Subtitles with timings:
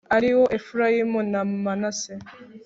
[0.15, 2.13] ari wo efurayimu na manase